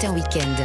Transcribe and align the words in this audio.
Matin 0.00 0.14
Week-end. 0.14 0.64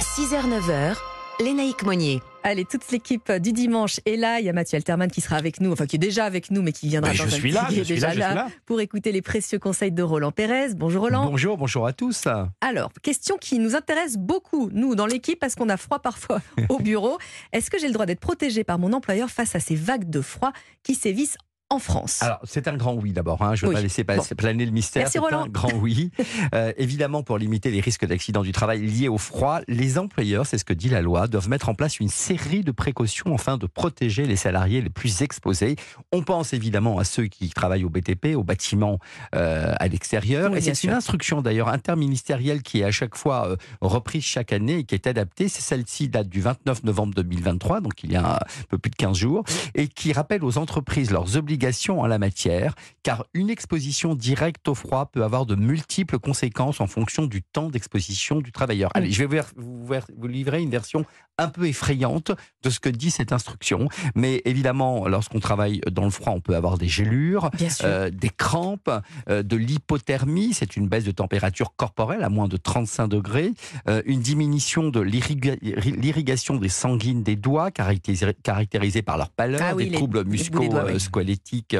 6h-9h, 0.00 0.94
Lénaïque 1.42 1.82
Monnier. 1.82 2.22
Allez, 2.44 2.64
toute 2.64 2.88
l'équipe 2.92 3.32
du 3.32 3.52
dimanche 3.52 3.98
est 4.06 4.14
là. 4.14 4.38
Il 4.38 4.46
y 4.46 4.48
a 4.48 4.52
Mathieu 4.52 4.76
Alterman 4.76 5.10
qui 5.10 5.20
sera 5.20 5.34
avec 5.34 5.60
nous, 5.60 5.72
enfin 5.72 5.86
qui 5.86 5.96
est 5.96 5.98
déjà 5.98 6.24
avec 6.24 6.52
nous, 6.52 6.62
mais 6.62 6.70
qui 6.70 6.86
viendra 6.86 7.10
Oui, 7.10 7.18
dans 7.18 7.24
je 7.24 7.28
un 7.28 7.32
suis 7.32 7.42
petit- 7.48 7.52
là, 7.52 7.66
je 7.68 7.80
est 7.80 7.84
suis 7.84 7.94
déjà 7.94 8.08
là, 8.08 8.12
je 8.14 8.20
suis 8.20 8.34
là. 8.36 8.46
pour 8.64 8.80
écouter 8.80 9.10
les 9.10 9.22
précieux 9.22 9.58
conseils 9.58 9.90
de 9.90 10.04
Roland 10.04 10.30
Pérez. 10.30 10.74
Bonjour 10.76 11.02
Roland. 11.02 11.26
Bonjour, 11.28 11.56
bonjour 11.56 11.84
à 11.84 11.92
tous. 11.92 12.28
Alors, 12.60 12.92
question 13.02 13.38
qui 13.38 13.58
nous 13.58 13.74
intéresse 13.74 14.16
beaucoup, 14.18 14.70
nous, 14.72 14.94
dans 14.94 15.06
l'équipe, 15.06 15.40
parce 15.40 15.56
qu'on 15.56 15.68
a 15.68 15.76
froid 15.76 15.98
parfois 15.98 16.40
au 16.68 16.78
bureau. 16.78 17.18
Est-ce 17.52 17.72
que 17.72 17.80
j'ai 17.80 17.88
le 17.88 17.92
droit 17.92 18.06
d'être 18.06 18.20
protégé 18.20 18.62
par 18.62 18.78
mon 18.78 18.92
employeur 18.92 19.30
face 19.30 19.56
à 19.56 19.58
ces 19.60 19.74
vagues 19.74 20.08
de 20.08 20.20
froid 20.20 20.52
qui 20.84 20.94
sévissent 20.94 21.38
en 21.68 21.80
France 21.80 22.22
Alors, 22.22 22.38
c'est 22.44 22.68
un 22.68 22.76
grand 22.76 22.94
oui 22.94 23.12
d'abord. 23.12 23.42
hein. 23.42 23.56
Je 23.56 23.66
ne 23.66 23.70
vais 23.72 23.76
Oui. 23.76 24.04
pas 24.04 24.14
laisser 24.16 24.34
planer 24.36 24.64
le 24.64 24.70
mystère. 24.70 25.08
C'est 25.08 25.18
un 25.18 25.46
grand 25.48 25.72
oui. 25.74 26.10
Euh, 26.54 26.72
évidemment, 26.76 27.22
pour 27.22 27.38
limiter 27.38 27.70
les 27.70 27.80
risques 27.80 28.06
d'accident 28.06 28.42
du 28.42 28.52
travail 28.52 28.80
liés 28.86 29.08
au 29.08 29.18
froid, 29.18 29.60
les 29.66 29.98
employeurs, 29.98 30.46
c'est 30.46 30.58
ce 30.58 30.64
que 30.64 30.72
dit 30.74 30.88
la 30.88 31.02
loi, 31.02 31.26
doivent 31.26 31.48
mettre 31.48 31.68
en 31.68 31.74
place 31.74 31.98
une 31.98 32.08
série 32.08 32.60
de 32.62 32.70
précautions 32.70 33.34
afin 33.34 33.56
de 33.58 33.66
protéger 33.66 34.26
les 34.26 34.36
salariés 34.36 34.80
les 34.80 34.90
plus 34.90 35.22
exposés. 35.22 35.74
On 36.12 36.22
pense 36.22 36.52
évidemment 36.52 36.98
à 36.98 37.04
ceux 37.04 37.24
qui 37.26 37.48
travaillent 37.50 37.84
au 37.84 37.90
BTP, 37.90 38.36
au 38.36 38.44
bâtiment 38.44 38.98
euh, 39.34 39.72
à 39.78 39.88
l'extérieur. 39.88 40.52
Oui, 40.52 40.58
et 40.58 40.60
c'est 40.60 40.84
une 40.84 40.92
instruction 40.92 41.42
d'ailleurs 41.42 41.68
interministérielle 41.68 42.62
qui 42.62 42.80
est 42.80 42.84
à 42.84 42.92
chaque 42.92 43.16
fois 43.16 43.48
euh, 43.48 43.56
reprise 43.80 44.22
chaque 44.24 44.52
année 44.52 44.78
et 44.78 44.84
qui 44.84 44.94
est 44.94 45.06
adaptée. 45.08 45.48
C'est 45.48 45.62
celle-ci 45.62 46.08
date 46.08 46.28
du 46.28 46.40
29 46.40 46.84
novembre 46.84 47.14
2023, 47.14 47.80
donc 47.80 48.04
il 48.04 48.12
y 48.12 48.16
a 48.16 48.36
un 48.36 48.38
peu 48.68 48.78
plus 48.78 48.90
de 48.90 48.96
15 48.96 49.16
jours, 49.16 49.42
et 49.74 49.88
qui 49.88 50.12
rappelle 50.12 50.44
aux 50.44 50.58
entreprises 50.58 51.10
leurs 51.10 51.36
obligations 51.36 51.55
en 52.00 52.06
la 52.06 52.18
matière, 52.18 52.74
car 53.02 53.26
une 53.34 53.50
exposition 53.50 54.14
directe 54.14 54.68
au 54.68 54.74
froid 54.74 55.06
peut 55.06 55.24
avoir 55.24 55.46
de 55.46 55.54
multiples 55.54 56.18
conséquences 56.18 56.80
en 56.80 56.86
fonction 56.86 57.26
du 57.26 57.42
temps 57.42 57.68
d'exposition 57.70 58.40
du 58.40 58.52
travailleur. 58.52 58.90
Allez, 58.94 59.10
je 59.10 59.24
vais 59.24 59.40
vous, 59.56 59.84
vous- 59.86 59.94
vous 60.16 60.26
livrer 60.28 60.62
une 60.62 60.70
version 60.70 61.04
un 61.38 61.48
peu 61.48 61.66
effrayante 61.66 62.32
de 62.62 62.70
ce 62.70 62.80
que 62.80 62.88
dit 62.88 63.10
cette 63.10 63.32
instruction, 63.32 63.88
mais 64.14 64.42
évidemment, 64.44 65.06
lorsqu'on 65.06 65.38
travaille 65.40 65.80
dans 65.90 66.04
le 66.04 66.10
froid, 66.10 66.32
on 66.34 66.40
peut 66.40 66.56
avoir 66.56 66.78
des 66.78 66.88
gélures, 66.88 67.50
euh, 67.84 68.10
des 68.10 68.30
crampes, 68.30 68.90
euh, 69.28 69.42
de 69.42 69.56
l'hypothermie, 69.56 70.54
c'est 70.54 70.76
une 70.76 70.88
baisse 70.88 71.04
de 71.04 71.10
température 71.10 71.74
corporelle 71.76 72.24
à 72.24 72.28
moins 72.28 72.48
de 72.48 72.56
35 72.56 73.08
degrés, 73.08 73.52
euh, 73.88 74.02
une 74.06 74.20
diminution 74.20 74.88
de 74.88 75.00
l'irriga- 75.00 75.56
l'irrigation 75.62 76.56
des 76.56 76.68
sanguines 76.70 77.22
des 77.22 77.36
doigts, 77.36 77.70
caractérisée, 77.70 78.34
caractérisée 78.42 79.02
par 79.02 79.18
leur 79.18 79.30
pâleur, 79.30 79.60
Ah 79.62 79.74
oui, 79.76 79.84
des 79.84 79.90
les- 79.90 79.96
troubles 79.96 80.18
oui. 80.26 80.30
musculo-squelettiques, 80.30 81.76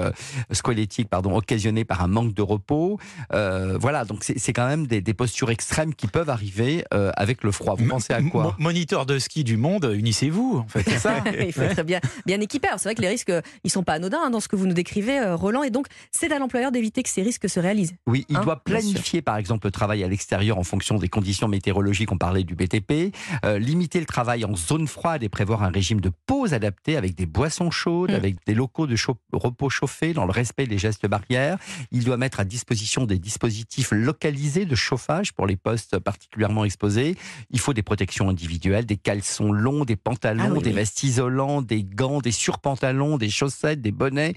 squelettiques, 0.53 1.09
pardon, 1.09 1.37
occasionnés 1.37 1.85
par 1.85 2.03
un 2.03 2.09
manque 2.09 2.35
de 2.35 2.43
repos. 2.43 2.99
Euh, 3.33 3.79
voilà, 3.81 4.05
donc 4.05 4.23
c'est 4.25 4.53
quand 4.53 4.67
même 4.67 4.87
des, 4.87 5.01
des 5.01 5.15
postures 5.15 5.51
extrêmes 5.51 5.95
qui 5.95 6.07
peuvent 6.07 6.31
arriver 6.31 6.85
euh, 6.95 7.11
avec 7.17 7.43
le 7.43 7.53
froid. 7.53 7.75
Vous 7.77 7.87
pensez 7.89 8.13
à 8.13 8.23
quoi? 8.23 8.43
Mo- 8.45 8.55
Moniteur 8.59 9.07
de 9.07 9.19
ski 9.19 9.45
du 9.47 9.57
monde, 9.57 9.91
unissez-vous, 9.95 10.59
en 10.59 10.69
fait, 10.69 10.83
c'est 10.83 10.99
ça 10.99 11.23
Il 11.41 11.53
faut 11.53 11.63
être 11.63 11.83
bien, 11.85 12.01
bien 12.27 12.41
équipé. 12.41 12.69
Alors, 12.69 12.79
c'est 12.81 12.89
vrai 12.89 12.95
que 12.95 13.01
les 13.03 13.09
risques, 13.09 13.33
ils 13.65 13.71
sont 13.71 13.83
pas 13.83 13.95
anodins 13.95 14.21
hein, 14.25 14.31
dans 14.31 14.41
ce 14.41 14.49
que 14.49 14.57
vous 14.57 14.67
nous 14.67 14.75
décrivez, 14.75 15.19
euh, 15.19 15.37
Roland. 15.37 15.63
Et 15.63 15.71
donc, 15.71 15.87
c'est 16.11 16.31
à 16.33 16.39
l'employeur 16.39 16.73
d'éviter 16.73 17.03
que 17.03 17.09
ces 17.09 17.23
risques 17.23 17.49
se 17.49 17.61
réalisent. 17.61 17.95
Oui, 18.07 18.27
il 18.29 18.37
Hein, 18.37 18.43
doit 18.43 18.63
planifier 18.63 19.23
par 19.23 19.37
exemple 19.39 19.67
le 19.69 19.71
travail 19.71 20.05
à 20.05 20.09
l'extérieur 20.09 20.59
en 20.59 20.65
fonction 20.65 20.99
des 20.99 21.09
conditions 21.09 21.49
météorologiques, 21.49 22.11
on 22.13 22.19
parlait 22.19 22.43
du 22.43 22.55
BTP, 22.55 23.15
euh, 23.45 23.59
limiter 23.59 24.01
le 24.01 24.07
travail 24.07 24.45
en 24.45 24.55
zone 24.57 24.87
froide 24.89 25.23
et 25.23 25.29
prévoir 25.29 25.63
un 25.63 25.71
régime 25.71 26.01
de 26.01 26.11
pause 26.27 26.53
adapté 26.53 26.97
avec 26.97 27.15
des 27.15 27.27
boissons 27.27 27.71
chaudes, 27.71 28.11
Mm. 28.11 28.15
avec 28.15 28.37
des 28.47 28.55
locaux 28.55 28.87
de 28.87 28.97
repos 29.33 29.71
chauffés 29.71 30.13
dans 30.13 30.25
le 30.27 30.33
respect 30.33 30.67
des 30.67 30.79
gestes 30.79 31.07
barrières. 31.07 31.59
Il 31.93 32.05
doit 32.05 32.17
mettre 32.17 32.41
à 32.41 32.45
disposition 32.45 33.05
des 33.07 33.19
dispositifs 33.19 33.91
localisés 33.93 34.65
de 34.67 34.75
chauffage 34.75 35.33
pour 35.33 35.47
les 35.47 35.57
postes 35.57 35.99
particulièrement 35.99 36.65
exposés. 36.65 37.17
Il 37.51 37.61
faut 37.61 37.73
des 37.75 37.83
protections 37.83 38.29
individuelles, 38.29 38.87
des 38.87 38.97
caleçons 38.97 39.36
longs, 39.45 39.85
des 39.85 39.97
pantalons, 39.97 40.45
Ah 40.47 40.53
oui, 40.53 40.63
des 40.63 40.71
oui. 40.71 40.77
vestes 40.77 41.03
isolantes, 41.03 41.67
des 41.67 41.85
gants, 41.85 42.21
des 42.21 42.33
surpantalons, 42.33 43.19
des 43.19 43.31
chaussettes, 43.31 43.81
des 43.81 43.93
bonnets. 43.93 44.35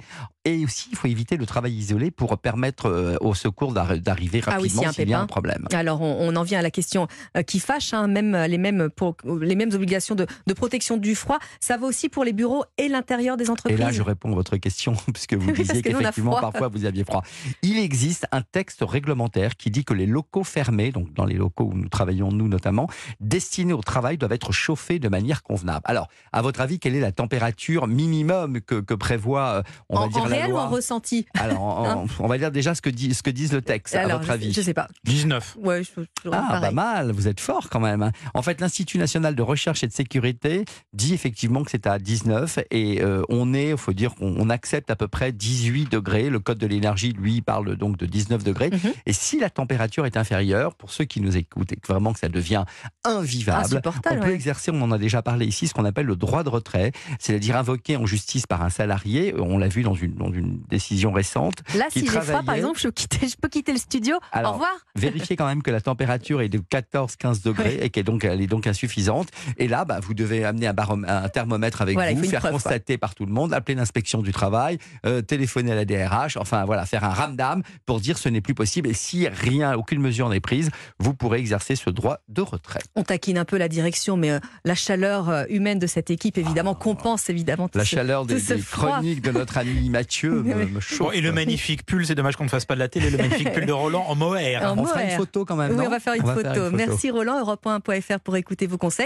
Et 0.50 0.66
aussi, 0.66 0.90
il 0.92 0.98
faut 0.98 1.08
éviter 1.08 1.38
le 1.38 1.46
travail 1.46 1.74
isolé 1.74 2.10
pour 2.12 2.38
permettre 2.40 2.88
euh, 2.88 3.16
au 3.22 3.34
secours 3.36 3.74
d'arri- 3.74 4.00
d'arriver 4.02 4.42
Ah 4.48 4.58
oui, 4.60 4.70
s'il 4.70 4.82
y 4.82 4.86
rapidement 4.86 5.18
a 5.18 5.22
un 5.22 5.28
problème. 5.28 5.68
Alors, 5.74 6.02
on, 6.02 6.36
en 6.36 6.44
vient 6.44 6.60
à 6.60 6.62
la 6.62 6.72
question 6.72 7.08
euh, 7.38 7.44
qui 7.44 7.60
fâche, 7.60 7.94
hein, 7.94 8.08
même 8.08 8.34
euh, 8.36 8.48
les 8.48 8.58
mêmes, 8.58 8.90
pour, 8.96 9.16
les 9.42 9.56
mêmes 9.56 9.72
obligations 9.74 10.16
de, 10.16 10.26
de 10.48 10.54
protection 10.54 10.98
du 10.98 11.14
froid. 11.16 11.38
Ça 11.60 11.78
va 11.78 11.86
aussi 11.88 12.10
pour 12.10 12.24
les 12.24 12.34
bureaux 12.34 12.64
et 12.78 12.88
l'intérieur 12.88 13.38
des 13.38 13.46
Et 13.46 13.50
entreprises. 13.50 13.80
là, 13.80 13.92
je 13.92 14.02
réponds 14.02 14.32
à 14.32 14.36
votre 14.36 14.58
question, 14.58 14.94
puisque 15.14 15.34
vous 15.36 15.48
Oui, 15.50 15.54
disiez 15.54 15.82
qu'effectivement, 15.82 16.40
parfois, 16.40 16.68
vous 16.68 16.86
aviez 16.86 17.04
froid. 17.04 17.24
Il 17.62 17.78
existe 17.78 18.26
un 18.32 18.42
texte 18.42 18.80
réglementaire 18.82 19.56
qui 19.56 19.70
dit 19.72 19.86
que 19.86 19.94
les 19.94 20.06
locaux 20.08 20.44
fermés, 20.44 20.92
donc 20.92 21.14
dans 21.14 21.26
les 21.26 21.36
locaux 21.36 21.66
où 21.66 21.74
nous 21.76 21.90
travaillons, 21.90 22.32
nous 22.32 22.48
notamment, 22.48 22.88
destinés 23.20 23.74
au 23.74 23.82
travail, 23.82 24.18
doivent 24.18 24.32
être 24.32 24.52
chauffés 24.52 25.00
de 25.00 25.10
manière 25.10 25.44
convenable. 25.44 25.82
Alors, 25.86 26.08
à 26.34 26.42
votre 26.42 26.62
avis, 26.62 26.80
quelle 26.80 26.96
est 26.96 27.00
la 27.02 27.12
température 27.12 27.88
minimum 27.88 28.62
que, 28.62 28.80
que 28.82 28.94
prévoit, 28.94 29.64
on 29.90 29.98
en, 29.98 30.02
va 30.02 30.08
dire, 30.08 30.24
en 30.24 30.28
la 30.28 30.39
réel 30.42 30.52
ou 30.52 30.56
loi 30.56 30.64
en 30.66 30.70
ressenti 30.70 31.26
Alors, 31.40 31.62
en- 31.62 32.06
on 32.20 32.28
va 32.28 32.38
dire 32.38 32.52
déjà 32.52 32.76
ce 32.76 32.82
que, 32.82 32.90
dit, 32.90 33.14
ce 33.14 33.24
que 33.24 33.30
disent 33.30 33.54
le 33.54 33.62
texte, 33.62 33.96
à 33.96 34.08
votre 34.08 34.24
je, 34.26 34.32
avis. 34.32 34.54
je 34.54 34.62
sais 34.62 34.74
pas. 34.74 34.88
19. 35.06 35.58
Ouais, 35.62 35.84
je, 35.84 36.02
je- 36.24 36.30
Ah, 36.32 36.46
pareil. 36.50 36.62
pas 36.62 36.72
mal, 36.72 37.12
vous 37.12 37.28
êtes 37.28 37.40
fort 37.40 37.70
quand 37.70 37.80
même. 37.80 38.02
hein. 38.04 38.12
En 38.34 38.42
fait, 38.42 38.62
l'Institut 38.62 38.98
national 38.98 39.36
de 39.36 39.42
recherche 39.42 39.84
et 39.84 39.88
de 39.88 39.94
sécurité 39.94 40.66
dit 40.94 41.14
effectivement 41.14 41.64
que 41.64 41.72
c'est 41.72 41.88
à 41.88 42.00
19 42.00 42.60
et 42.72 43.02
euh, 43.02 43.22
on 43.30 43.54
est, 43.54 43.70
il 43.72 43.78
faut 43.78 43.94
dire 43.94 44.16
qu'on 44.16 44.36
on 44.38 44.50
accepte 44.50 44.90
à 44.92 44.96
peu 44.96 45.08
près 45.08 45.32
18 45.32 45.92
degrés. 45.92 46.30
Le 46.30 46.40
code 46.40 46.58
de 46.58 46.68
l'énergie, 46.68 47.12
lui, 47.14 47.42
parle 47.42 47.76
donc 47.76 47.98
de 47.98 48.06
19 48.06 48.44
degrés. 48.44 48.70
Mhm. 48.72 48.94
Et 49.06 49.14
si 49.14 49.40
la 49.40 49.50
température 49.50 50.06
est 50.06 50.18
inférieure, 50.18 50.76
pour 50.76 50.92
ceux 50.92 51.06
qui 51.06 51.22
nous 51.22 51.36
écoutent 51.38 51.72
et 51.72 51.76
que 51.76 51.88
vraiment 51.88 52.14
que 52.14 52.20
ça 52.20 52.30
devient 52.30 52.64
invivable, 53.06 53.82
on 53.86 54.02
peut 54.02 54.20
ouais. 54.28 54.34
exercer, 54.34 54.72
on 54.72 54.82
en 54.82 54.92
a 54.92 54.98
déjà 54.98 55.22
parlé 55.22 55.46
ici, 55.46 55.68
ce 55.68 55.74
qu'on 55.74 55.86
appelle 55.86 56.06
le 56.06 56.16
droit 56.16 56.44
de 56.44 56.50
retrait, 56.50 56.92
c'est-à-dire 57.20 57.56
invoqué 57.58 57.98
en 57.98 58.06
justice 58.06 58.46
par 58.48 58.62
un 58.62 58.70
salarié. 58.70 59.34
On 59.38 59.58
l'a 59.58 59.68
vu 59.68 59.84
dans 59.84 59.94
une, 59.94 60.19
dans 60.20 60.32
une 60.32 60.60
décision 60.70 61.12
récente. 61.12 61.56
Là, 61.76 61.86
qui 61.92 62.02
si 62.02 62.06
j'ai 62.08 62.22
froid, 62.22 62.44
par 62.44 62.56
exemple, 62.56 62.80
je, 62.80 62.88
peux 62.88 62.92
quitter- 62.94 63.28
je 63.28 63.36
peux 63.36 63.50
quitter 63.50 63.72
le 63.72 63.80
studio. 63.80 64.18
Alors, 64.32 64.52
Au 64.52 64.54
revoir. 64.54 64.72
Vérifiez 64.96 65.36
quand 65.36 65.48
même 65.48 65.64
que 65.64 65.72
la 65.72 65.82
température 65.82 66.42
est 66.42 66.50
de 66.50 66.60
14-15 66.60 67.44
degrés 67.44 67.80
et 67.82 67.90
qu'elle 67.90 68.02
est 68.02 68.04
donc, 68.04 68.24
elle 68.24 68.42
est 68.42 68.48
donc 68.48 68.68
insuffisante. 68.68 69.30
Et 69.58 69.68
là, 69.68 69.86
bah, 69.86 70.00
vous 70.02 70.14
devez 70.14 70.44
amener 70.46 70.68
un, 70.68 71.30
thermomètre 71.30 71.82
avec 71.82 71.96
Voilà, 71.96 72.12
il 72.12 72.18
vous, 72.18 72.24
faire 72.26 72.40
preuve, 72.42 72.52
quoi. 72.52 72.60
constater 72.62 72.98
par 72.98 73.16
tout 73.16 73.26
le 73.26 73.32
monde, 73.32 73.54
appeler 73.54 73.76
l'inspection 73.76 74.22
du 74.22 74.32
travail, 74.32 74.78
euh, 75.06 75.22
téléphoner 75.22 75.72
à 75.72 75.76
la 75.76 75.86
DRH, 75.86 76.38
enfin 76.38 76.66
voilà, 76.66 76.86
faire 76.86 77.04
un 77.04 77.14
ramdam 77.14 77.64
pour 77.86 78.00
dire 78.02 78.18
ce 78.18 78.30
n'est 78.30 78.42
plus 78.42 78.54
possible. 78.56 78.90
Et 78.90 78.94
si 78.94 79.28
rien, 79.28 79.76
aucune 79.76 80.00
mesure 80.02 80.30
n'est 80.30 80.40
prise, 80.40 80.70
vous 81.00 81.14
pourrez 81.14 81.40
exercer 81.40 81.76
ce 81.76 81.90
droit 81.90 82.20
de 82.28 82.42
retrait. 82.42 82.82
On 82.96 83.04
taquine 83.04 83.38
un 83.38 83.46
peu 83.46 83.58
la 83.58 83.68
direction, 83.68 84.18
mais 84.18 84.32
euh, 84.32 84.40
la 84.66 84.76
chaleur 84.76 85.30
euh, 85.30 85.44
humaine 85.50 85.80
de 85.80 85.88
cette 85.88 86.10
équipe, 86.10 86.38
évidemment, 86.38 86.76
compense 86.76 87.30
évidemment 87.30 87.70
tout 87.70 87.78
La 87.78 87.86
ce- 87.86 87.90
chaleur 87.92 88.26
des, 88.26 88.42
des 88.42 88.60
chroniques 88.60 89.22
de 89.22 89.32
notre 89.32 89.58
ami 89.60 89.90
Mathieu 89.90 90.09
me, 90.24 90.66
me 90.66 90.80
chauffe. 90.80 91.00
Bon, 91.00 91.12
et 91.12 91.22
le 91.22 91.32
magnifique 91.32 91.86
pull, 91.86 92.06
c'est 92.06 92.16
dommage 92.16 92.36
qu'on 92.36 92.44
ne 92.44 92.50
fasse 92.50 92.66
pas 92.66 92.76
de 92.76 92.80
la 92.80 92.88
télé, 92.88 93.10
le 93.10 93.18
magnifique 93.18 93.52
pull 93.54 93.66
de 93.66 93.72
Roland 93.72 94.06
en 94.08 94.16
mohair. 94.16 94.64
En 94.72 94.78
On 94.78 94.86
fera 94.86 95.02
une 95.02 95.06
mohair. 95.08 95.18
photo 95.18 95.46
quand 95.46 95.56
même. 95.56 95.78
Oui, 95.78 95.86
on 95.86 95.90
va 95.90 96.00
faire 96.00 96.14
une, 96.14 96.24
On 96.24 96.26
va 96.26 96.34
photo. 96.36 96.44
faire 96.54 96.56
une 96.66 96.72
photo. 96.72 96.76
Merci 96.78 97.12
Roland, 97.12 97.40
europe1.fr 97.44 98.20
pour 98.20 98.36
écouter 98.36 98.68
vos 98.68 98.78
conseils. 98.78 98.90